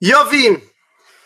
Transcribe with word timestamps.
Yovi, 0.00 0.56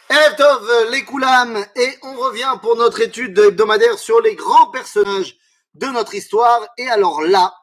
Erev 0.09 0.91
les 0.91 1.05
Koulam, 1.05 1.63
et 1.77 1.99
on 2.03 2.15
revient 2.15 2.55
pour 2.63 2.75
notre 2.77 3.03
étude 3.03 3.39
hebdomadaire 3.39 3.99
sur 3.99 4.23
les 4.23 4.35
grands 4.35 4.71
personnages 4.71 5.37
de 5.75 5.87
notre 5.89 6.15
histoire. 6.15 6.67
Et 6.79 6.89
alors 6.89 7.21
là, 7.21 7.55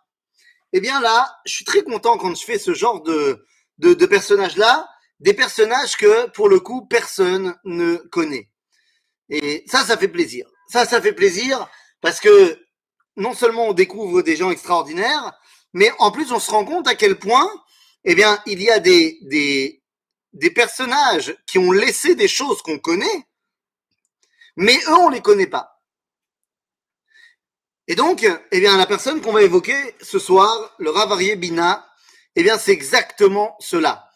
eh 0.72 0.80
bien 0.80 1.02
là, 1.02 1.36
je 1.48 1.54
suis 1.54 1.66
très 1.66 1.82
content 1.82 2.18
quand 2.18 2.36
je 2.36 2.46
fais 2.46 2.60
ce 2.60 2.76
genre 2.76 3.02
de, 3.02 3.44
de, 3.80 3.96
de 3.96 4.06
personnages-là, 4.06 4.88
des 5.20 5.34
personnages 5.34 5.98
que, 5.98 6.30
pour 6.30 6.48
le 6.48 6.59
coup, 6.59 6.86
personne 6.86 7.55
ne 7.66 7.96
connaît. 7.96 8.50
Et 9.30 9.64
ça, 9.68 9.84
ça 9.84 9.98
fait 9.98 10.07
plaisir. 10.07 10.48
Ça, 10.71 10.86
ça 10.86 11.02
fait 11.02 11.14
plaisir 11.14 11.68
parce 12.02 12.20
que 12.20 12.60
non 13.18 13.34
seulement 13.34 13.70
on 13.70 13.73
découvre 13.73 14.21
des 14.21 14.36
gens 14.36 14.52
extraordinaires, 14.52 15.34
mais 15.73 15.91
en 15.98 16.12
plus 16.12 16.32
on 16.32 16.39
se 16.39 16.52
rend 16.52 16.66
compte 16.66 16.88
à 16.88 16.94
quel 16.94 17.18
point, 17.18 17.50
eh 18.05 18.14
bien, 18.14 18.39
il 18.46 18.62
y 18.62 18.70
a 18.70 18.80
des, 18.80 19.18
des, 19.23 19.79
des 20.34 20.52
personnages 20.52 21.36
qui 21.48 21.57
ont 21.57 21.72
laissé 21.72 22.16
des 22.16 22.27
choses 22.27 22.62
qu'on 22.62 22.80
connaît, 22.80 23.27
mais 24.55 24.77
eux, 24.88 24.95
on 24.95 25.09
les 25.09 25.21
connaît 25.21 25.48
pas. 25.48 25.81
Et 27.88 27.95
donc, 27.95 28.23
eh 28.52 28.59
bien, 28.59 28.77
la 28.77 28.85
personne 28.85 29.21
qu'on 29.21 29.31
va 29.31 29.41
évoquer 29.41 29.95
ce 30.02 30.20
soir, 30.20 30.76
le 30.77 30.91
Ravarié 30.91 31.35
Bina, 31.35 31.90
eh 32.35 32.44
bien, 32.44 32.57
c'est 32.57 32.71
exactement 32.71 33.55
cela. 33.59 34.12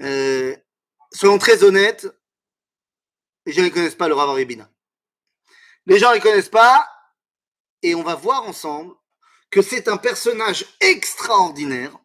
Euh, 0.00 0.56
soyons 1.12 1.38
très 1.38 1.62
honnêtes, 1.62 2.08
les 3.46 3.52
gens 3.52 3.62
ne 3.62 3.68
connaissent 3.68 3.94
pas 3.94 4.08
le 4.08 4.14
Ravarié 4.14 4.44
Bina. 4.44 4.68
Les 5.86 5.98
gens 5.98 6.12
ne 6.12 6.18
connaissent 6.18 6.48
pas, 6.48 6.88
et 7.82 7.94
on 7.94 8.02
va 8.02 8.14
voir 8.16 8.42
ensemble 8.44 8.94
que 9.50 9.62
c'est 9.62 9.86
un 9.86 9.98
personnage 9.98 10.66
extraordinaire 10.80 11.96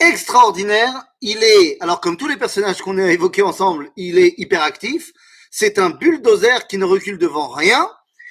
extraordinaire. 0.00 1.04
Il 1.20 1.42
est, 1.44 1.80
alors 1.80 2.00
comme 2.00 2.16
tous 2.16 2.28
les 2.28 2.36
personnages 2.36 2.82
qu'on 2.82 2.98
a 2.98 3.12
évoqués 3.12 3.42
ensemble, 3.42 3.90
il 3.96 4.18
est 4.18 4.34
hyperactif. 4.38 5.12
C'est 5.50 5.78
un 5.78 5.90
bulldozer 5.90 6.66
qui 6.66 6.78
ne 6.78 6.84
recule 6.84 7.18
devant 7.18 7.48
rien. 7.48 7.90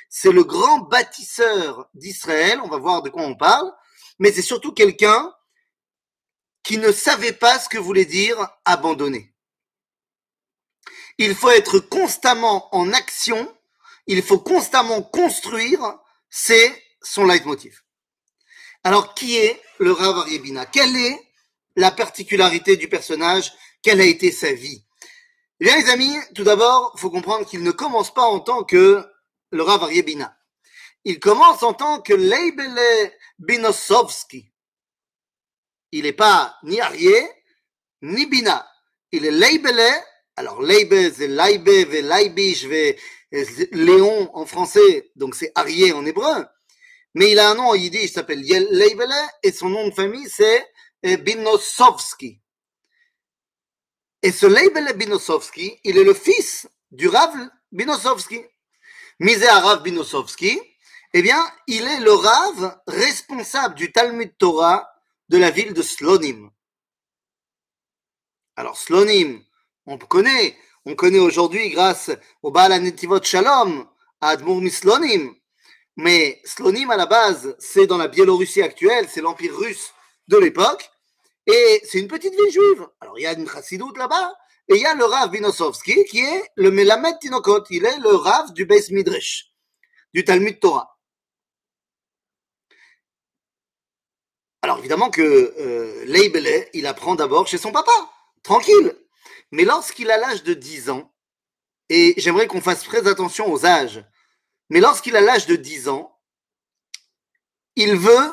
C'est 0.09 0.31
le 0.31 0.43
grand 0.43 0.79
bâtisseur 0.79 1.89
d'Israël. 1.93 2.59
On 2.63 2.67
va 2.67 2.77
voir 2.77 3.01
de 3.03 3.09
quoi 3.09 3.23
on 3.23 3.35
parle. 3.35 3.71
Mais 4.17 4.31
c'est 4.31 4.41
surtout 4.41 4.73
quelqu'un 4.73 5.33
qui 6.63 6.77
ne 6.77 6.91
savait 6.91 7.33
pas 7.33 7.59
ce 7.59 7.69
que 7.69 7.77
voulait 7.77 8.05
dire 8.05 8.49
abandonner. 8.65 9.33
Il 11.17 11.35
faut 11.35 11.49
être 11.49 11.79
constamment 11.79 12.73
en 12.75 12.91
action. 12.93 13.53
Il 14.07 14.23
faut 14.23 14.39
constamment 14.39 15.01
construire. 15.01 15.99
C'est 16.29 16.83
son 17.01 17.25
leitmotiv. 17.25 17.81
Alors, 18.83 19.13
qui 19.13 19.37
est 19.37 19.61
le 19.79 19.91
Rav 19.91 20.19
Ariebina 20.19 20.65
Quel 20.65 20.95
est 20.95 21.28
la 21.75 21.91
particularité 21.91 22.77
du 22.77 22.87
personnage, 22.87 23.53
quelle 23.81 24.01
a 24.01 24.05
été 24.05 24.31
sa 24.31 24.51
vie. 24.51 24.83
Eh 25.59 25.65
bien, 25.65 25.75
les 25.77 25.89
amis, 25.89 26.15
tout 26.35 26.43
d'abord, 26.43 26.93
il 26.95 26.99
faut 26.99 27.09
comprendre 27.09 27.45
qu'il 27.45 27.63
ne 27.63 27.71
commence 27.71 28.13
pas 28.13 28.23
en 28.23 28.39
tant 28.39 28.63
que 28.63 29.05
le 29.51 29.63
Rav 29.63 29.89
Bina. 30.03 30.37
Il 31.05 31.19
commence 31.19 31.63
en 31.63 31.73
tant 31.73 32.01
que 32.01 32.13
Leibele 32.13 33.11
Binosovski. 33.39 34.51
Il 35.91 36.03
n'est 36.03 36.13
pas 36.13 36.57
ni 36.63 36.79
Arié, 36.79 37.29
ni 38.01 38.25
Bina. 38.25 38.69
Il 39.11 39.25
est 39.25 39.31
Leibele. 39.31 39.89
Alors, 40.35 40.61
Leibe, 40.61 41.11
c'est 41.13 41.27
Leibe, 41.27 41.67
ve 41.67 42.01
Leibish, 42.01 42.65
ve 42.65 42.95
Léon 43.71 44.29
en 44.33 44.45
français, 44.45 45.11
donc 45.15 45.35
c'est 45.35 45.51
Arié 45.55 45.91
en 45.91 46.05
hébreu. 46.05 46.45
Mais 47.13 47.31
il 47.31 47.39
a 47.39 47.49
un 47.49 47.55
nom 47.55 47.67
en 47.67 47.75
yiddish, 47.75 48.03
il 48.03 48.09
s'appelle 48.09 48.41
Leibele, 48.41 49.13
et 49.43 49.51
son 49.51 49.69
nom 49.69 49.87
de 49.87 49.93
famille, 49.93 50.29
c'est 50.29 50.65
Binosovski. 51.03 52.41
Et 54.21 54.31
ce 54.31 54.45
label 54.45 54.97
Binosovski, 54.97 55.79
il 55.83 55.97
est 55.97 56.03
le 56.03 56.13
fils 56.13 56.67
du 56.91 57.07
Rav 57.07 57.33
Binosovski. 57.71 58.43
Misé 59.19 59.47
à 59.47 59.59
Rav 59.59 59.83
Binosovski, 59.83 60.59
eh 61.13 61.21
bien, 61.21 61.41
il 61.67 61.83
est 61.83 61.99
le 61.99 62.13
Rav 62.13 62.81
responsable 62.87 63.75
du 63.75 63.91
Talmud 63.91 64.31
Torah 64.37 64.89
de 65.29 65.37
la 65.37 65.51
ville 65.51 65.73
de 65.73 65.81
Slonim. 65.81 66.49
Alors, 68.55 68.77
Slonim, 68.77 69.43
on 69.85 69.97
connaît, 69.97 70.57
on 70.85 70.95
connaît 70.95 71.19
aujourd'hui 71.19 71.69
grâce 71.69 72.11
au 72.41 72.51
Baal 72.51 72.81
Netivot 72.81 73.23
Shalom, 73.23 73.87
à 74.21 74.29
Admour 74.29 74.61
Mislonim. 74.61 75.33
Mais 75.95 76.41
Slonim, 76.45 76.91
à 76.91 76.97
la 76.97 77.05
base, 77.05 77.55
c'est 77.59 77.87
dans 77.87 77.97
la 77.97 78.07
Biélorussie 78.07 78.61
actuelle, 78.61 79.07
c'est 79.09 79.21
l'Empire 79.21 79.55
russe 79.57 79.93
de 80.29 80.37
l'époque. 80.37 80.89
Et 81.47 81.81
c'est 81.83 81.99
une 81.99 82.07
petite 82.07 82.33
ville 82.33 82.51
juive. 82.51 82.87
Alors, 83.01 83.17
il 83.17 83.23
y 83.23 83.27
a 83.27 83.33
une 83.33 83.49
chassidoute 83.49 83.97
là-bas. 83.97 84.33
Et 84.69 84.75
il 84.75 84.81
y 84.81 84.85
a 84.85 84.93
le 84.93 85.03
Rav 85.03 85.31
Binosovski, 85.31 86.05
qui 86.05 86.19
est 86.19 86.43
le 86.55 86.69
Melamed 86.69 87.17
Tinokot. 87.19 87.63
Il 87.71 87.85
est 87.85 87.97
le 87.97 88.15
Rav 88.15 88.53
du 88.53 88.65
Beis 88.65 88.91
Midrash, 88.91 89.51
du 90.13 90.23
Talmud 90.23 90.59
Torah. 90.59 90.95
Alors, 94.61 94.77
évidemment 94.77 95.09
que 95.09 95.21
euh, 95.57 96.67
il 96.73 96.85
apprend 96.85 97.15
d'abord 97.15 97.47
chez 97.47 97.57
son 97.57 97.71
papa, 97.71 97.91
tranquille. 98.43 98.95
Mais 99.51 99.63
lorsqu'il 99.63 100.11
a 100.11 100.17
l'âge 100.17 100.43
de 100.43 100.53
10 100.53 100.91
ans, 100.91 101.11
et 101.89 102.13
j'aimerais 102.17 102.45
qu'on 102.45 102.61
fasse 102.61 102.83
très 102.83 103.07
attention 103.07 103.51
aux 103.51 103.65
âges, 103.65 104.05
mais 104.69 104.79
lorsqu'il 104.79 105.15
a 105.15 105.21
l'âge 105.21 105.47
de 105.47 105.55
10 105.55 105.89
ans, 105.89 106.15
il 107.75 107.95
veut 107.95 108.31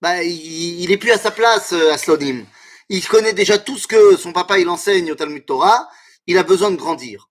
bah, 0.00 0.22
il, 0.22 0.80
il 0.80 0.90
est 0.92 0.96
plus 0.96 1.10
à 1.10 1.18
sa 1.18 1.30
place 1.30 1.72
euh, 1.72 1.92
à 1.92 1.98
Slonim. 1.98 2.46
Il 2.88 3.06
connaît 3.06 3.32
déjà 3.32 3.58
tout 3.58 3.78
ce 3.78 3.86
que 3.86 4.16
son 4.16 4.32
papa 4.32 4.58
il 4.58 4.68
enseigne 4.68 5.12
au 5.12 5.14
Talmud 5.14 5.44
Torah. 5.46 5.88
Il 6.26 6.38
a 6.38 6.42
besoin 6.42 6.70
de 6.70 6.76
grandir. 6.76 7.30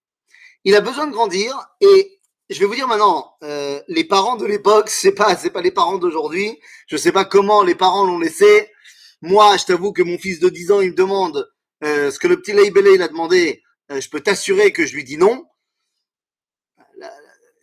Il 0.63 0.75
a 0.75 0.81
besoin 0.81 1.07
de 1.07 1.11
grandir 1.11 1.57
et 1.81 2.19
je 2.49 2.59
vais 2.59 2.65
vous 2.65 2.75
dire 2.75 2.87
maintenant, 2.87 3.35
euh, 3.43 3.81
les 3.87 4.03
parents 4.03 4.35
de 4.35 4.45
l'époque, 4.45 4.89
c'est 4.89 5.11
pas 5.11 5.35
c'est 5.35 5.51
pas 5.51 5.61
les 5.61 5.71
parents 5.71 5.97
d'aujourd'hui. 5.97 6.59
Je 6.87 6.97
sais 6.97 7.11
pas 7.11 7.25
comment 7.25 7.63
les 7.63 7.75
parents 7.75 8.05
l'ont 8.05 8.19
laissé. 8.19 8.71
Moi, 9.21 9.57
je 9.57 9.65
t'avoue 9.65 9.91
que 9.91 10.01
mon 10.01 10.17
fils 10.17 10.39
de 10.39 10.49
10 10.49 10.71
ans, 10.71 10.81
il 10.81 10.91
me 10.91 10.95
demande 10.95 11.49
euh, 11.83 12.09
ce 12.09 12.19
que 12.19 12.27
le 12.27 12.39
petit 12.41 12.53
Leibele 12.53 12.95
il 12.95 13.01
a 13.01 13.07
demandé. 13.07 13.61
Euh, 13.91 14.01
je 14.01 14.09
peux 14.09 14.21
t'assurer 14.21 14.71
que 14.71 14.85
je 14.85 14.95
lui 14.95 15.03
dis 15.03 15.17
non? 15.17 15.45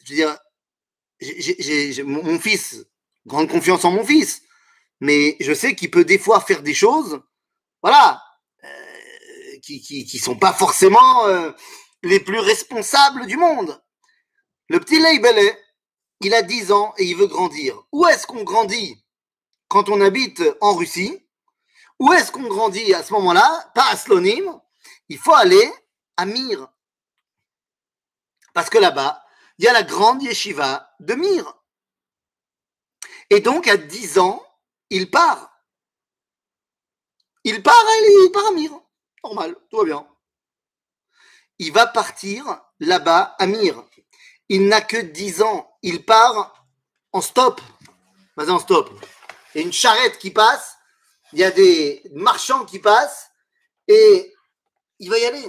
Je 0.04 0.12
veux 0.12 0.16
dire, 0.16 0.38
j'ai 1.20 2.02
mon 2.04 2.38
fils, 2.38 2.86
grande 3.26 3.48
confiance 3.48 3.84
en 3.84 3.90
mon 3.90 4.04
fils 4.04 4.42
mais 5.00 5.36
je 5.40 5.52
sais 5.52 5.74
qu'il 5.74 5.90
peut 5.90 6.04
des 6.04 6.18
fois 6.18 6.40
faire 6.40 6.62
des 6.62 6.74
choses, 6.74 7.20
voilà, 7.82 8.22
euh, 8.64 9.58
qui, 9.62 9.80
qui, 9.80 10.18
sont 10.18 10.36
pas 10.36 10.52
forcément 10.52 11.26
euh, 11.26 11.52
les 12.02 12.20
plus 12.20 12.38
responsables 12.38 13.26
du 13.26 13.36
monde. 13.36 13.80
Le 14.68 14.80
petit 14.80 14.98
Leibele, 14.98 15.56
il 16.20 16.34
a 16.34 16.42
10 16.42 16.72
ans 16.72 16.94
et 16.98 17.04
il 17.04 17.16
veut 17.16 17.26
grandir. 17.26 17.82
Où 17.92 18.06
est-ce 18.06 18.26
qu'on 18.26 18.42
grandit 18.42 19.04
quand 19.68 19.88
on 19.88 20.00
habite 20.00 20.42
en 20.60 20.74
Russie? 20.74 21.26
Où 21.98 22.12
est-ce 22.12 22.32
qu'on 22.32 22.48
grandit 22.48 22.94
à 22.94 23.02
ce 23.02 23.12
moment-là? 23.14 23.70
Pas 23.74 23.88
à 23.90 23.96
Slonim. 23.96 24.60
Il 25.08 25.18
faut 25.18 25.34
aller 25.34 25.70
à 26.16 26.26
Mir. 26.26 26.68
Parce 28.54 28.70
que 28.70 28.78
là-bas, 28.78 29.22
il 29.58 29.64
y 29.64 29.68
a 29.68 29.72
la 29.72 29.82
grande 29.82 30.22
yeshiva 30.22 30.90
de 31.00 31.14
Mir. 31.14 31.54
Et 33.30 33.40
donc, 33.40 33.68
à 33.68 33.76
10 33.76 34.18
ans, 34.18 34.45
il 34.90 35.10
part. 35.10 35.50
Il 37.44 37.62
part, 37.62 37.74
il 38.24 38.30
part 38.32 38.46
à 38.46 38.50
Mir. 38.52 38.72
Normal, 39.24 39.56
tout 39.70 39.78
va 39.78 39.84
bien. 39.84 40.08
Il 41.58 41.72
va 41.72 41.86
partir 41.86 42.60
là-bas 42.80 43.34
à 43.38 43.46
Mir. 43.46 43.84
Il 44.48 44.68
n'a 44.68 44.80
que 44.80 44.96
10 44.96 45.42
ans. 45.42 45.78
Il 45.82 46.04
part 46.04 46.66
en 47.12 47.20
stop. 47.20 47.60
Vas-y, 48.36 48.50
en 48.50 48.58
stop. 48.58 48.90
Il 49.54 49.60
y 49.60 49.64
a 49.64 49.66
une 49.66 49.72
charrette 49.72 50.18
qui 50.18 50.30
passe. 50.30 50.76
Il 51.32 51.38
y 51.38 51.44
a 51.44 51.50
des 51.50 52.02
marchands 52.12 52.64
qui 52.64 52.78
passent. 52.78 53.30
Et 53.88 54.34
il 54.98 55.10
va 55.10 55.18
y 55.18 55.24
aller. 55.24 55.48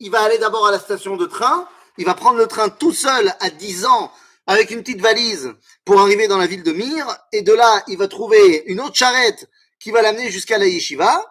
Il 0.00 0.10
va 0.10 0.22
aller 0.22 0.38
d'abord 0.38 0.66
à 0.66 0.70
la 0.70 0.78
station 0.78 1.16
de 1.16 1.26
train. 1.26 1.68
Il 1.96 2.04
va 2.04 2.14
prendre 2.14 2.38
le 2.38 2.46
train 2.46 2.68
tout 2.68 2.92
seul 2.92 3.34
à 3.40 3.50
10 3.50 3.86
ans 3.86 4.12
avec 4.48 4.70
une 4.70 4.80
petite 4.80 5.02
valise 5.02 5.54
pour 5.84 6.00
arriver 6.00 6.26
dans 6.26 6.38
la 6.38 6.46
ville 6.46 6.62
de 6.62 6.72
Mir, 6.72 7.06
et 7.32 7.42
de 7.42 7.52
là, 7.52 7.84
il 7.86 7.98
va 7.98 8.08
trouver 8.08 8.64
une 8.66 8.80
autre 8.80 8.94
charrette 8.94 9.48
qui 9.78 9.90
va 9.90 10.00
l'amener 10.00 10.30
jusqu'à 10.30 10.56
la 10.56 10.66
yeshiva. 10.66 11.22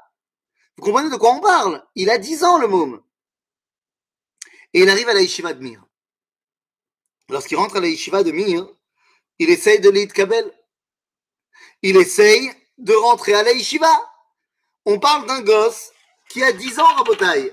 Vous 0.77 0.83
comprenez 0.83 1.09
de 1.09 1.15
quoi 1.15 1.33
on 1.33 1.39
parle? 1.39 1.83
Il 1.95 2.11
a 2.11 2.19
10 2.19 2.43
ans, 2.43 2.59
le 2.59 2.67
môme. 2.67 3.01
Et 4.75 4.81
il 4.81 4.89
arrive 4.89 5.09
à 5.09 5.15
la 5.15 5.21
yeshiva 5.21 5.53
de 5.53 5.63
Mir. 5.63 5.83
Lorsqu'il 7.29 7.57
rentre 7.57 7.77
à 7.77 7.79
la 7.79 7.87
yeshiva 7.87 8.21
de 8.21 8.31
Mir, 8.31 8.67
il 9.39 9.49
essaye 9.49 9.79
de 9.79 9.89
l'île 9.89 10.13
Kabel. 10.13 10.53
Il 11.81 11.97
essaye 11.97 12.51
de 12.77 12.93
rentrer 12.93 13.33
à 13.33 13.41
la 13.41 13.51
yeshiva. 13.51 13.91
On 14.85 14.99
parle 14.99 15.25
d'un 15.25 15.41
gosse 15.41 15.89
qui 16.29 16.43
a 16.43 16.51
10 16.51 16.79
ans, 16.79 16.93
Rabotaille. 16.95 17.51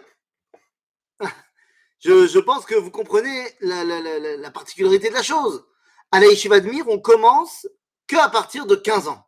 Je, 2.04 2.38
pense 2.38 2.66
que 2.66 2.74
vous 2.74 2.90
comprenez 2.90 3.56
la, 3.60 4.50
particularité 4.50 5.08
de 5.08 5.14
la 5.14 5.22
chose. 5.22 5.64
À 6.12 6.20
la 6.20 6.26
Yeshiva 6.26 6.60
de 6.60 6.68
Mir, 6.68 6.86
on 6.88 7.00
commence 7.00 7.66
que 8.06 8.16
à 8.16 8.28
partir 8.28 8.66
de 8.66 8.74
15 8.74 9.08
ans. 9.08 9.26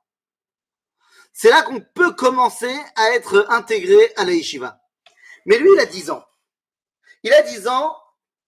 C'est 1.33 1.49
là 1.49 1.63
qu'on 1.63 1.81
peut 1.81 2.13
commencer 2.13 2.75
à 2.97 3.11
être 3.13 3.47
intégré 3.49 4.13
à 4.17 4.25
la 4.25 4.33
Yeshiva. 4.33 4.79
Mais 5.47 5.59
lui, 5.59 5.71
il 5.73 5.81
a 5.81 5.87
10 5.87 6.11
ans. 6.11 6.25
Il 7.23 7.33
a 7.33 7.41
10 7.43 7.67
ans 7.69 7.97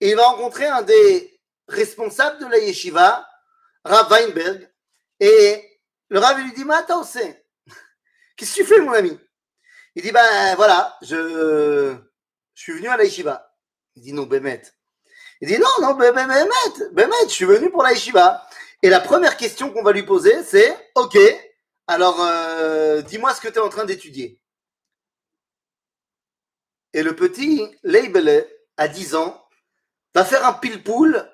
et 0.00 0.10
il 0.10 0.16
va 0.16 0.28
rencontrer 0.28 0.66
un 0.66 0.82
des 0.82 1.40
responsables 1.66 2.38
de 2.38 2.46
la 2.46 2.58
yeshiva, 2.58 3.26
Rav 3.84 4.10
Weinberg, 4.10 4.70
et 5.20 5.80
le 6.08 6.18
Rav 6.18 6.38
lui 6.38 6.52
dit, 6.52 6.64
mais 6.64 6.74
attends, 6.74 7.02
c'est, 7.02 7.46
qu'est-ce 8.36 8.54
que 8.56 8.60
tu 8.62 8.66
fais, 8.66 8.80
mon 8.80 8.92
ami? 8.92 9.18
Il 9.94 10.02
dit, 10.02 10.12
ben 10.12 10.54
voilà, 10.54 10.96
je, 11.02 11.96
je 12.54 12.62
suis 12.62 12.72
venu 12.72 12.88
à 12.88 12.96
la 12.96 13.04
yeshiva. 13.04 13.47
Il 13.98 14.02
dit, 14.02 14.12
non, 14.12 14.26
Bémet. 14.26 14.62
Il 15.40 15.48
dit, 15.48 15.58
non, 15.58 15.66
non, 15.80 15.94
Bémet, 15.94 16.24
Bémet, 16.92 17.16
je 17.24 17.32
suis 17.32 17.44
venu 17.44 17.68
pour 17.68 17.82
la 17.82 17.90
yeshiva. 17.90 18.46
Et 18.80 18.90
la 18.90 19.00
première 19.00 19.36
question 19.36 19.72
qu'on 19.72 19.82
va 19.82 19.90
lui 19.90 20.04
poser, 20.04 20.44
c'est, 20.44 20.72
ok, 20.94 21.18
alors 21.88 22.20
euh, 22.20 23.02
dis-moi 23.02 23.34
ce 23.34 23.40
que 23.40 23.48
tu 23.48 23.56
es 23.56 23.60
en 23.60 23.68
train 23.68 23.84
d'étudier. 23.84 24.40
Et 26.92 27.02
le 27.02 27.16
petit 27.16 27.76
Leibele, 27.82 28.46
à 28.76 28.86
10 28.86 29.16
ans, 29.16 29.44
va 30.14 30.24
faire 30.24 30.46
un 30.46 30.52
pile-poule 30.52 31.28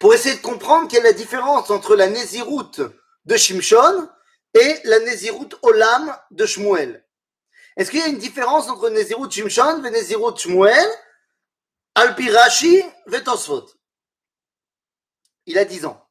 pour 0.00 0.14
essayer 0.14 0.34
de 0.34 0.42
comprendre 0.42 0.88
quelle 0.88 1.06
est 1.06 1.10
la 1.10 1.12
différence 1.12 1.70
entre 1.70 1.94
la 1.94 2.08
Néziroute 2.08 2.80
de 3.24 3.36
Shimshon 3.36 4.08
et 4.52 4.80
la 4.82 4.98
Néziroute 4.98 5.56
Olam 5.62 6.16
de 6.32 6.44
Shmuel. 6.44 7.06
Est-ce 7.76 7.92
qu'il 7.92 8.00
y 8.00 8.02
a 8.02 8.08
une 8.08 8.18
différence 8.18 8.68
entre 8.68 8.90
Néziroute 8.90 9.30
Shimshon 9.30 9.84
et 9.84 9.90
Néziroute 9.90 10.40
Shmuel? 10.40 10.88
Alpi 11.94 12.30
Rashi 12.30 12.82
Vetosfot. 13.06 13.66
Il 15.46 15.58
a 15.58 15.64
10 15.64 15.86
ans. 15.86 16.08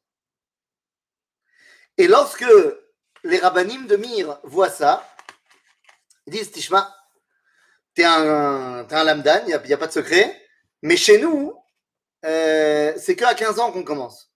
Et 1.96 2.06
lorsque 2.06 2.44
les 3.24 3.38
rabbinim 3.38 3.86
de 3.86 3.96
Mir 3.96 4.38
voient 4.44 4.70
ça, 4.70 5.08
ils 6.26 6.32
disent 6.32 6.52
Tishma, 6.52 6.94
t'es 7.94 8.04
un, 8.04 8.86
un 8.88 9.04
lamdan, 9.04 9.42
il 9.46 9.60
n'y 9.64 9.72
a, 9.72 9.78
pas 9.78 9.86
de 9.86 9.92
secret, 9.92 10.48
mais 10.82 10.96
chez 10.96 11.18
nous, 11.18 11.54
euh, 12.24 12.94
c'est 12.96 13.16
qu'à 13.16 13.34
15 13.34 13.58
ans 13.58 13.72
qu'on 13.72 13.84
commence. 13.84 14.32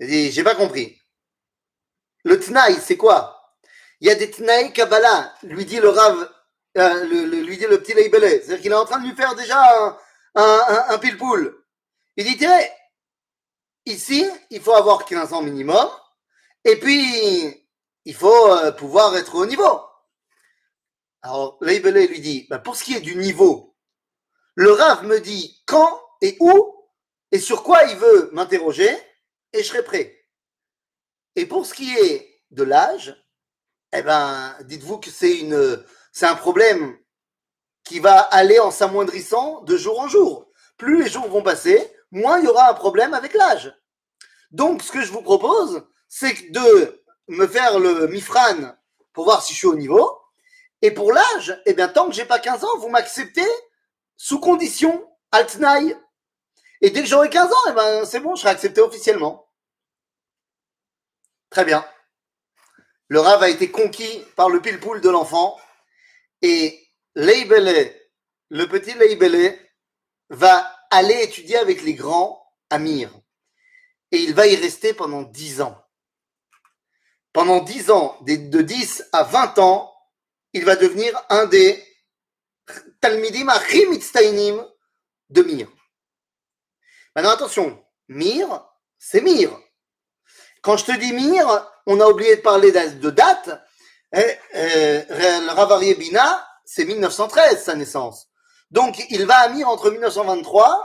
Il 0.00 0.08
dit 0.08 0.32
J'ai 0.32 0.44
pas 0.44 0.54
compris. 0.54 1.00
Le 2.24 2.38
tnaï, 2.38 2.74
c'est 2.80 2.96
quoi? 2.96 3.54
Il 4.00 4.08
y 4.08 4.10
a 4.10 4.14
des 4.14 4.30
tnaï 4.30 4.72
Kabbalah, 4.72 5.34
lui 5.42 5.64
dit 5.64 5.80
le 5.80 5.88
Rav, 5.88 6.30
euh, 6.76 7.04
lui 7.04 7.56
dit 7.56 7.66
le 7.66 7.80
petit 7.80 7.94
Leibele. 7.94 8.28
C'est-à-dire 8.28 8.60
qu'il 8.60 8.72
est 8.72 8.74
en 8.74 8.84
train 8.84 8.98
de 8.98 9.06
lui 9.06 9.14
faire 9.14 9.34
déjà 9.34 9.98
un, 10.36 10.98
pile-poule. 10.98 11.64
Il 12.16 12.24
dit 12.24 12.36
Tiens, 12.36 12.60
ici, 13.86 14.24
il 14.50 14.60
faut 14.60 14.74
avoir 14.74 15.04
15 15.04 15.32
ans 15.32 15.42
minimum. 15.42 15.88
Et 16.64 16.76
puis, 16.76 17.66
il 18.04 18.14
faut 18.14 18.52
euh, 18.52 18.72
pouvoir 18.72 19.16
être 19.16 19.34
au 19.34 19.46
niveau. 19.46 19.80
Alors, 21.22 21.58
Leibele 21.60 22.06
lui 22.06 22.20
dit, 22.20 22.46
bah, 22.48 22.58
pour 22.58 22.76
ce 22.76 22.84
qui 22.84 22.94
est 22.94 23.00
du 23.00 23.16
niveau, 23.16 23.76
le 24.54 24.70
Rav 24.72 25.04
me 25.04 25.20
dit 25.20 25.62
quand 25.66 26.00
et 26.22 26.36
où 26.40 26.74
et 27.32 27.38
sur 27.38 27.62
quoi 27.62 27.84
il 27.84 27.96
veut 27.96 28.30
m'interroger 28.32 28.90
et 29.52 29.62
je 29.62 29.68
serai 29.68 29.82
prêt. 29.82 30.24
Et 31.34 31.46
pour 31.46 31.66
ce 31.66 31.74
qui 31.74 31.94
est 31.96 32.42
de 32.50 32.62
l'âge, 32.62 33.22
eh 33.92 34.02
ben, 34.02 34.56
dites-vous 34.64 34.98
que 34.98 35.10
c'est 35.10 35.46
un 36.22 36.36
problème 36.36 36.96
qui 37.86 38.00
va 38.00 38.18
aller 38.18 38.58
en 38.58 38.70
s'amoindrissant 38.70 39.62
de 39.62 39.76
jour 39.76 40.00
en 40.00 40.08
jour. 40.08 40.48
Plus 40.76 41.04
les 41.04 41.08
jours 41.08 41.28
vont 41.28 41.42
passer, 41.42 41.90
moins 42.10 42.38
il 42.40 42.44
y 42.44 42.48
aura 42.48 42.68
un 42.68 42.74
problème 42.74 43.14
avec 43.14 43.32
l'âge. 43.32 43.74
Donc, 44.50 44.82
ce 44.82 44.92
que 44.92 45.02
je 45.02 45.12
vous 45.12 45.22
propose, 45.22 45.86
c'est 46.08 46.50
de 46.50 47.04
me 47.28 47.46
faire 47.46 47.78
le 47.78 48.08
mifran 48.08 48.74
pour 49.12 49.24
voir 49.24 49.42
si 49.42 49.52
je 49.52 49.58
suis 49.58 49.66
au 49.66 49.76
niveau. 49.76 50.20
Et 50.82 50.90
pour 50.90 51.12
l'âge, 51.12 51.60
eh 51.64 51.74
bien, 51.74 51.88
tant 51.88 52.08
que 52.08 52.14
j'ai 52.14 52.24
pas 52.24 52.38
15 52.38 52.64
ans, 52.64 52.78
vous 52.78 52.88
m'acceptez 52.88 53.46
sous 54.16 54.40
condition 54.40 55.08
altnaï. 55.30 55.96
Et 56.80 56.90
dès 56.90 57.02
que 57.02 57.08
j'aurai 57.08 57.30
15 57.30 57.50
ans, 57.50 57.70
eh 57.70 57.72
ben, 57.72 58.04
c'est 58.04 58.20
bon, 58.20 58.34
je 58.34 58.42
serai 58.42 58.50
accepté 58.50 58.80
officiellement. 58.80 59.48
Très 61.50 61.64
bien. 61.64 61.86
Le 63.08 63.20
rave 63.20 63.44
a 63.44 63.48
été 63.48 63.70
conquis 63.70 64.24
par 64.34 64.48
le 64.48 64.60
pile-poule 64.60 65.00
de 65.00 65.08
l'enfant. 65.08 65.56
Et 66.42 66.85
Le 67.16 68.64
petit 68.66 68.94
Leibele, 68.94 69.58
va 70.28 70.72
aller 70.90 71.22
étudier 71.22 71.56
avec 71.56 71.82
les 71.82 71.94
grands 71.94 72.42
Amir. 72.70 73.10
Et 74.12 74.18
il 74.18 74.34
va 74.34 74.46
y 74.46 74.56
rester 74.56 74.94
pendant 74.94 75.22
10 75.22 75.60
ans 75.62 75.86
pendant 77.36 77.60
10 77.60 77.90
ans, 77.90 78.16
de 78.22 78.62
10 78.62 79.10
à 79.12 79.22
20 79.22 79.58
ans, 79.58 79.94
il 80.54 80.64
va 80.64 80.74
devenir 80.74 81.22
un 81.28 81.44
des 81.44 81.84
Talmidim 83.02 83.46
Achimitztainim 83.46 84.66
de 85.28 85.42
Mir. 85.42 85.68
Maintenant, 87.14 87.32
attention, 87.32 87.84
Mir, 88.08 88.64
c'est 88.98 89.20
Mir. 89.20 89.50
Quand 90.62 90.78
je 90.78 90.86
te 90.86 90.92
dis 90.92 91.12
Mir, 91.12 91.46
on 91.84 92.00
a 92.00 92.06
oublié 92.06 92.36
de 92.36 92.40
parler 92.40 92.72
de 92.72 93.10
date. 93.10 93.50
Eh, 94.14 94.38
eh, 94.54 95.00
Ravarié 95.50 95.94
Bina, 95.94 96.42
c'est 96.66 96.84
1913, 96.84 97.62
sa 97.64 97.74
naissance. 97.76 98.28
Donc, 98.70 99.06
il 99.08 99.24
va 99.24 99.36
à 99.36 99.48
Mir 99.48 99.68
entre 99.68 99.90
1923 99.90 100.82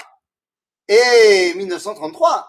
et 0.88 1.54
1933. 1.56 2.48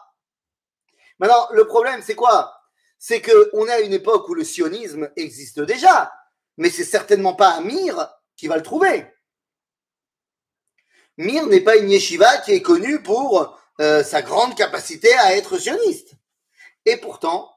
Maintenant, 1.18 1.48
le 1.52 1.66
problème, 1.66 2.02
c'est 2.02 2.14
quoi? 2.14 2.54
C'est 2.98 3.22
qu'on 3.22 3.66
est 3.66 3.72
à 3.72 3.80
une 3.80 3.94
époque 3.94 4.28
où 4.28 4.34
le 4.34 4.44
sionisme 4.44 5.10
existe 5.16 5.60
déjà, 5.60 6.12
mais 6.58 6.70
c'est 6.70 6.84
certainement 6.84 7.34
pas 7.34 7.54
Amir 7.54 8.08
qui 8.36 8.46
va 8.46 8.56
le 8.56 8.62
trouver. 8.62 9.06
Mir 11.16 11.46
n'est 11.46 11.60
pas 11.60 11.76
une 11.76 11.90
yeshiva 11.90 12.38
qui 12.38 12.52
est 12.52 12.62
connue 12.62 13.02
pour 13.02 13.58
euh, 13.80 14.04
sa 14.04 14.20
grande 14.22 14.54
capacité 14.54 15.12
à 15.14 15.34
être 15.36 15.58
sioniste. 15.58 16.12
Et 16.84 16.98
pourtant, 16.98 17.50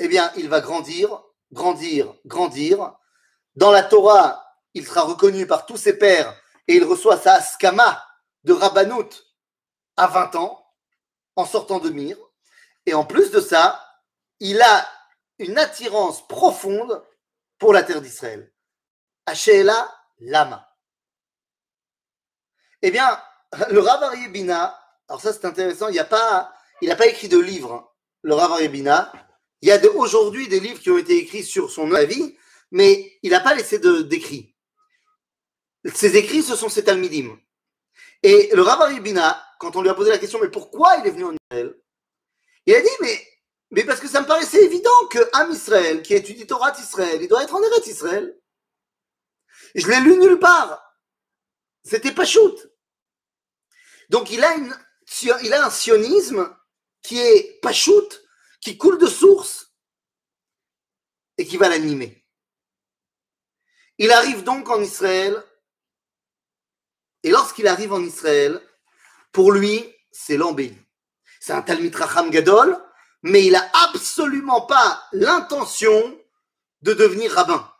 eh 0.00 0.08
bien, 0.08 0.32
il 0.36 0.48
va 0.48 0.60
grandir, 0.60 1.22
grandir, 1.52 2.14
grandir. 2.24 2.96
Dans 3.60 3.72
la 3.72 3.82
Torah, 3.82 4.56
il 4.72 4.86
sera 4.86 5.02
reconnu 5.02 5.46
par 5.46 5.66
tous 5.66 5.76
ses 5.76 5.98
pairs 5.98 6.34
et 6.66 6.76
il 6.76 6.84
reçoit 6.84 7.18
sa 7.18 7.34
askama 7.34 8.02
de 8.42 8.54
Rabbanout 8.54 9.10
à 9.98 10.06
20 10.06 10.36
ans 10.36 10.66
en 11.36 11.44
sortant 11.44 11.78
de 11.78 11.90
Mir. 11.90 12.16
Et 12.86 12.94
en 12.94 13.04
plus 13.04 13.30
de 13.30 13.38
ça, 13.38 13.78
il 14.38 14.62
a 14.62 14.88
une 15.38 15.58
attirance 15.58 16.26
profonde 16.26 17.04
pour 17.58 17.74
la 17.74 17.82
terre 17.82 18.00
d'Israël. 18.00 18.50
Hachéla 19.26 19.94
Lama. 20.20 20.66
Eh 22.80 22.90
bien, 22.90 23.22
le 23.68 23.80
Rav 23.80 24.16
Bina, 24.30 24.74
alors 25.06 25.20
ça 25.20 25.34
c'est 25.34 25.44
intéressant, 25.44 25.88
il 25.88 25.96
n'a 25.96 26.04
pas, 26.04 26.50
écrit 26.80 27.28
de 27.28 27.38
livre, 27.38 27.74
hein, 27.74 27.86
le 28.22 28.32
Rav 28.32 28.66
Bina. 28.68 29.12
Il 29.60 29.68
y 29.68 29.72
a 29.72 29.78
aujourd'hui 29.96 30.48
des 30.48 30.60
livres 30.60 30.80
qui 30.80 30.90
ont 30.90 30.96
été 30.96 31.18
écrits 31.18 31.44
sur 31.44 31.70
son 31.70 31.92
avis, 31.92 32.38
mais 32.70 33.18
il 33.22 33.30
n'a 33.30 33.40
pas 33.40 33.54
laissé 33.54 33.78
d'écrits. 33.78 34.54
Ses 35.94 36.16
écrits, 36.16 36.42
ce 36.42 36.56
sont 36.56 36.68
ses 36.68 36.84
Talmidim. 36.84 37.38
Et 38.22 38.50
le 38.52 38.62
Rav 38.62 39.00
Bina, 39.00 39.42
quand 39.58 39.76
on 39.76 39.82
lui 39.82 39.88
a 39.88 39.94
posé 39.94 40.10
la 40.10 40.18
question, 40.18 40.38
mais 40.40 40.50
pourquoi 40.50 40.96
il 40.98 41.06
est 41.06 41.10
venu 41.10 41.24
en 41.24 41.34
Israël? 41.34 41.80
Il 42.66 42.74
a 42.74 42.82
dit, 42.82 42.88
mais 43.70 43.84
parce 43.84 44.00
que 44.00 44.08
ça 44.08 44.20
me 44.20 44.26
paraissait 44.26 44.64
évident 44.64 45.06
que 45.10 45.18
Am 45.32 45.50
Israël, 45.50 46.02
qui 46.02 46.14
étudie 46.14 46.46
Torah 46.46 46.72
d'Israël, 46.72 47.22
il 47.22 47.28
doit 47.28 47.42
être 47.42 47.54
en 47.54 47.62
Eretz 47.62 47.86
Israël. 47.86 48.38
Je 49.74 49.86
l'ai 49.88 50.00
lu 50.00 50.18
nulle 50.18 50.38
part. 50.38 50.82
C'était 51.84 52.12
pas. 52.12 52.24
Donc 54.10 54.30
il 54.30 54.44
a, 54.44 54.54
une, 54.56 54.76
il 55.42 55.52
a 55.54 55.64
un 55.64 55.70
sionisme 55.70 56.54
qui 57.02 57.18
est 57.18 57.60
pas 57.62 57.72
qui 58.60 58.76
coule 58.76 58.98
de 58.98 59.06
source 59.06 59.72
et 61.38 61.46
qui 61.46 61.56
va 61.56 61.68
l'animer. 61.68 62.19
Il 64.02 64.12
arrive 64.12 64.44
donc 64.44 64.70
en 64.70 64.80
Israël 64.80 65.44
et 67.22 67.30
lorsqu'il 67.30 67.66
arrive 67.66 67.92
en 67.92 68.00
Israël, 68.00 68.58
pour 69.30 69.52
lui, 69.52 69.94
c'est 70.10 70.38
l'embellie. 70.38 70.78
C'est 71.38 71.52
un 71.52 71.60
Talmid 71.60 71.94
Racham 71.94 72.30
Gadol, 72.30 72.82
mais 73.22 73.44
il 73.44 73.52
n'a 73.52 73.70
absolument 73.84 74.62
pas 74.62 75.06
l'intention 75.12 76.18
de 76.80 76.94
devenir 76.94 77.30
rabbin. 77.30 77.70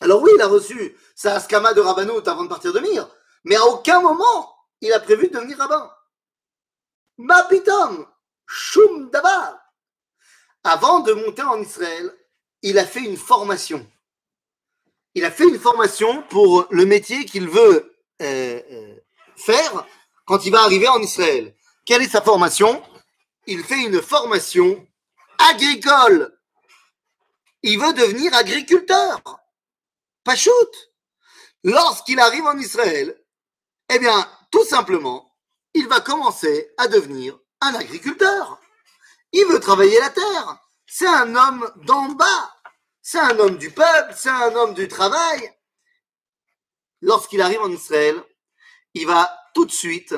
Alors 0.00 0.20
oui, 0.22 0.32
il 0.34 0.42
a 0.42 0.48
reçu 0.48 0.96
sa 1.14 1.36
askama 1.36 1.72
de 1.72 1.80
rabbanout 1.80 2.26
avant 2.26 2.42
de 2.42 2.48
partir 2.48 2.72
de 2.72 2.80
Mir, 2.80 3.08
mais 3.44 3.54
à 3.54 3.64
aucun 3.66 4.00
moment 4.00 4.56
il 4.80 4.92
a 4.92 4.98
prévu 4.98 5.28
de 5.28 5.34
devenir 5.34 5.56
rabbin. 5.56 5.88
Ma 7.18 7.44
pitom, 7.44 8.08
shum. 8.44 9.08
Avant 10.64 10.98
de 10.98 11.12
monter 11.12 11.42
en 11.42 11.60
Israël, 11.60 12.12
il 12.62 12.76
a 12.76 12.84
fait 12.84 13.04
une 13.04 13.16
formation. 13.16 13.88
Il 15.14 15.24
a 15.24 15.30
fait 15.30 15.48
une 15.48 15.58
formation 15.58 16.22
pour 16.22 16.66
le 16.70 16.84
métier 16.86 17.24
qu'il 17.24 17.48
veut 17.48 17.96
euh, 18.22 18.60
euh, 18.70 18.96
faire 19.36 19.86
quand 20.26 20.44
il 20.44 20.52
va 20.52 20.62
arriver 20.62 20.88
en 20.88 21.00
Israël. 21.00 21.54
Quelle 21.86 22.02
est 22.02 22.08
sa 22.08 22.22
formation? 22.22 22.82
Il 23.46 23.62
fait 23.62 23.82
une 23.82 24.00
formation 24.00 24.86
agricole. 25.50 26.36
Il 27.62 27.78
veut 27.78 27.92
devenir 27.92 28.34
agriculteur. 28.34 29.20
Pas 30.24 30.36
shoot. 30.36 30.92
Lorsqu'il 31.62 32.20
arrive 32.20 32.44
en 32.44 32.58
Israël, 32.58 33.16
Eh 33.90 33.98
bien, 33.98 34.28
tout 34.50 34.64
simplement, 34.64 35.34
il 35.74 35.86
va 35.88 36.00
commencer 36.00 36.70
à 36.78 36.88
devenir 36.88 37.38
un 37.60 37.74
agriculteur. 37.74 38.60
Il 39.32 39.46
veut 39.46 39.60
travailler 39.60 39.98
la 40.00 40.10
terre. 40.10 40.58
C'est 40.86 41.06
un 41.06 41.34
homme 41.34 41.70
d'en 41.84 42.08
bas. 42.10 42.54
C'est 43.06 43.18
un 43.18 43.38
homme 43.38 43.58
du 43.58 43.70
peuple, 43.70 44.14
c'est 44.16 44.30
un 44.30 44.54
homme 44.54 44.72
du 44.72 44.88
travail. 44.88 45.52
Lorsqu'il 47.02 47.42
arrive 47.42 47.60
en 47.60 47.70
Israël, 47.70 48.16
il 48.94 49.06
va 49.06 49.30
tout 49.54 49.66
de 49.66 49.70
suite 49.70 50.14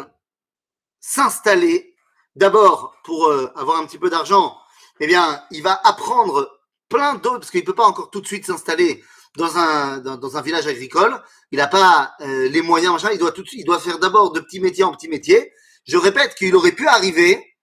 s'installer. 1.01 1.97
D'abord, 2.37 2.95
pour 3.03 3.27
euh, 3.27 3.51
avoir 3.57 3.81
un 3.81 3.87
petit 3.87 3.99
peu 3.99 4.09
d'argent, 4.09 4.57
eh 5.01 5.09
bien, 5.09 5.45
il 5.51 5.65
va 5.65 5.81
apprendre 5.83 6.61
plein 6.89 7.15
d'autres, 7.15 7.41
parce 7.41 7.51
qu'il 7.51 7.63
ne 7.63 7.67
peut 7.67 7.75
pas 7.75 7.87
encore 7.87 8.11
tout 8.11 8.21
de 8.21 8.27
suite 8.27 8.47
s'installer 8.47 9.03
dans 9.37 9.57
un, 9.57 9.99
dans, 9.99 10.37
un 10.37 10.43
village 10.43 10.69
agricole. 10.69 11.21
Il 11.51 11.59
n'a 11.59 11.67
pas 11.67 12.15
euh, 12.21 12.49
les 12.49 12.63
moyens, 12.63 12.93
machin. 12.93 13.11
Il 13.13 13.19
doit, 13.19 13.33
tout, 13.33 13.45
il 13.51 13.65
doit 13.65 13.81
faire 13.81 13.99
d'abord 13.99 14.31
de 14.31 14.39
petits 14.39 14.61
métiers 14.61 14.85
en 14.85 14.93
petits 14.93 15.09
métiers. 15.09 15.53
Je 15.89 15.97
répète 15.97 16.37
qu'il 16.37 16.55
aurait 16.55 16.71
pu 16.71 16.87
arriver, 16.87 17.57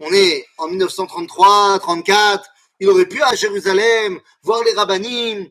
on 0.00 0.12
est 0.12 0.44
en 0.56 0.66
1933, 0.66 1.78
34, 1.78 2.50
il 2.80 2.88
aurait 2.88 3.06
pu 3.06 3.22
à 3.22 3.34
Jérusalem, 3.34 4.20
voir 4.42 4.62
les 4.62 4.72
rabbinim, 4.72 5.48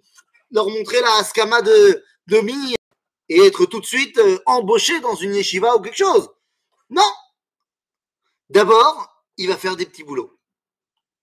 leur 0.52 0.70
montrer 0.70 1.02
la 1.02 1.16
Haskama 1.18 1.62
de, 1.62 2.04
de 2.28 2.42
et 3.30 3.46
être 3.46 3.66
tout 3.66 3.82
de 3.82 3.86
suite 3.86 4.18
euh, 4.20 4.40
embauché 4.46 5.00
dans 5.02 5.16
une 5.16 5.36
yeshiva 5.36 5.76
ou 5.76 5.82
quelque 5.82 5.98
chose. 5.98 6.30
Non 6.90 7.12
D'abord, 8.50 9.24
il 9.38 9.50
va 9.50 9.58
faire 9.58 9.76
des 9.76 9.86
petits 9.86 10.04
boulots. 10.04 10.40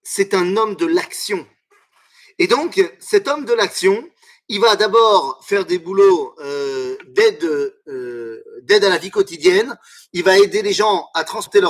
C'est 0.02 0.34
un 0.34 0.56
homme 0.56 0.76
de 0.76 0.84
l'action. 0.84 1.46
Et 2.38 2.46
donc, 2.46 2.82
cet 2.99 3.28
homme 3.28 3.46
de 3.46 3.54
l'action, 3.54 4.06
il 4.49 4.61
va 4.61 4.76
d'abord 4.76 5.42
faire 5.42 5.64
des 5.64 5.78
boulots 5.78 6.34
euh, 6.40 6.99
d'aide 7.06 7.44
euh, 7.88 8.44
d'aide 8.62 8.84
à 8.84 8.90
la 8.90 8.99
vie 8.99 9.11
quotidienne. 9.11 9.78
Il 10.12 10.23
va 10.23 10.38
aider 10.38 10.61
les 10.61 10.75
gens 10.75 11.08
à 11.14 11.25
transporter 11.25 11.61
leurs 11.61 11.62